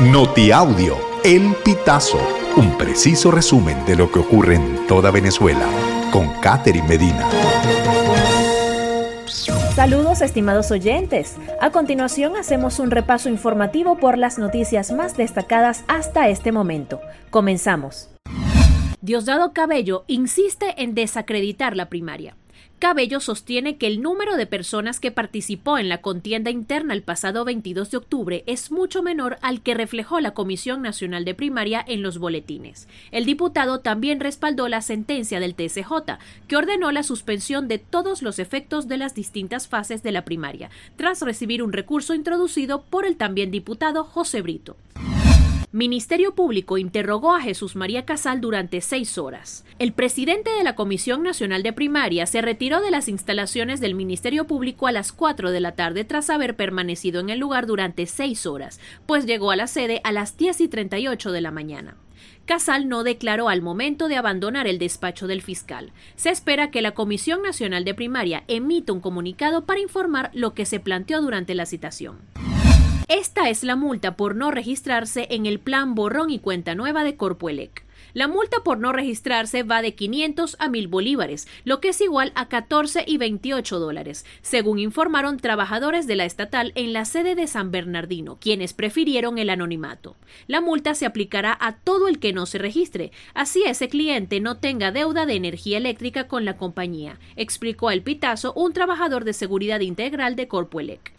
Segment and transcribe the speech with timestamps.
[0.00, 2.20] Notiaudio, El Pitazo,
[2.58, 5.66] un preciso resumen de lo que ocurre en toda Venezuela,
[6.12, 7.26] con Catherine Medina.
[9.74, 11.36] Saludos estimados oyentes.
[11.62, 17.00] A continuación hacemos un repaso informativo por las noticias más destacadas hasta este momento.
[17.30, 18.10] Comenzamos.
[19.00, 22.36] Diosdado Cabello insiste en desacreditar la primaria.
[22.78, 27.42] Cabello sostiene que el número de personas que participó en la contienda interna el pasado
[27.46, 32.02] 22 de octubre es mucho menor al que reflejó la Comisión Nacional de Primaria en
[32.02, 32.86] los boletines.
[33.12, 38.38] El diputado también respaldó la sentencia del TCJ, que ordenó la suspensión de todos los
[38.38, 43.16] efectos de las distintas fases de la primaria, tras recibir un recurso introducido por el
[43.16, 44.76] también diputado José Brito.
[45.72, 49.64] Ministerio Público interrogó a Jesús María Casal durante seis horas.
[49.78, 54.46] El presidente de la Comisión Nacional de Primaria se retiró de las instalaciones del Ministerio
[54.46, 58.46] Público a las 4 de la tarde tras haber permanecido en el lugar durante seis
[58.46, 61.96] horas, pues llegó a la sede a las 10 y 38 de la mañana.
[62.46, 65.92] Casal no declaró al momento de abandonar el despacho del fiscal.
[66.14, 70.64] Se espera que la Comisión Nacional de Primaria emita un comunicado para informar lo que
[70.64, 72.18] se planteó durante la citación.
[73.08, 77.14] Esta es la multa por no registrarse en el plan borrón y cuenta nueva de
[77.14, 77.86] Corpoelec.
[78.14, 82.32] La multa por no registrarse va de 500 a 1000 bolívares, lo que es igual
[82.34, 87.46] a 14 y 28 dólares, según informaron trabajadores de la estatal en la sede de
[87.46, 90.16] San Bernardino, quienes prefirieron el anonimato.
[90.48, 94.56] La multa se aplicará a todo el que no se registre, así ese cliente no
[94.56, 99.78] tenga deuda de energía eléctrica con la compañía, explicó el Pitazo, un trabajador de seguridad
[99.78, 101.15] integral de Corpoelec.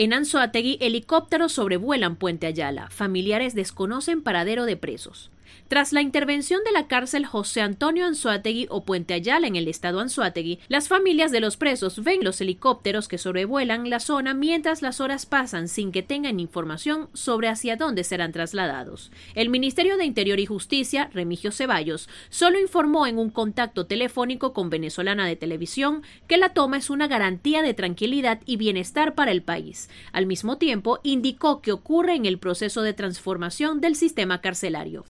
[0.00, 2.88] En Anzoátegui, helicópteros sobrevuelan Puente Ayala.
[2.88, 5.32] Familiares desconocen paradero de presos.
[5.68, 10.00] Tras la intervención de la cárcel José Antonio Anzuategui o Puente Ayala en el estado
[10.00, 15.00] Anzuategui, las familias de los presos ven los helicópteros que sobrevuelan la zona mientras las
[15.00, 19.10] horas pasan sin que tengan información sobre hacia dónde serán trasladados.
[19.34, 24.70] El Ministerio de Interior y Justicia, Remigio Ceballos, solo informó en un contacto telefónico con
[24.70, 29.42] Venezolana de Televisión que la toma es una garantía de tranquilidad y bienestar para el
[29.42, 29.90] país.
[30.12, 35.04] Al mismo tiempo, indicó que ocurre en el proceso de transformación del sistema carcelario.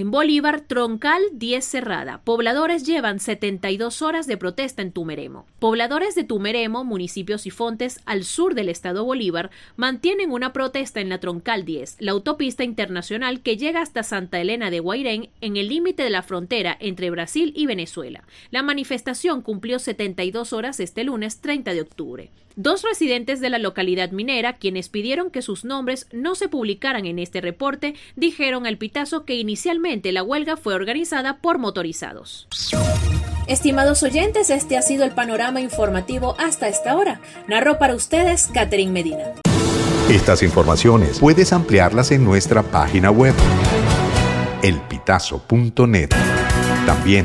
[0.00, 2.22] En Bolívar, Troncal 10 cerrada.
[2.24, 5.44] Pobladores llevan 72 horas de protesta en Tumeremo.
[5.58, 11.10] Pobladores de Tumeremo, municipios y fontes al sur del estado Bolívar, mantienen una protesta en
[11.10, 15.68] la Troncal 10, la autopista internacional que llega hasta Santa Elena de Guairén en el
[15.68, 18.24] límite de la frontera entre Brasil y Venezuela.
[18.50, 22.30] La manifestación cumplió 72 horas este lunes 30 de octubre.
[22.62, 27.18] Dos residentes de la localidad minera, quienes pidieron que sus nombres no se publicaran en
[27.18, 32.48] este reporte, dijeron al Pitazo que inicialmente la huelga fue organizada por motorizados.
[33.46, 37.22] Estimados oyentes, este ha sido el panorama informativo hasta esta hora.
[37.48, 39.24] Narró para ustedes Catherine Medina.
[40.10, 43.34] Estas informaciones puedes ampliarlas en nuestra página web
[44.62, 46.10] elpitazo.net.
[46.84, 47.24] También